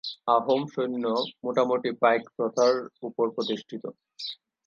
আহোম 0.35 0.61
সৈন্য 0.73 1.05
মোটামুটি 1.43 1.89
পাইক 2.01 2.23
প্রথার 2.35 2.73
উপর 3.07 3.25
প্রতিষ্ঠিত। 3.35 3.83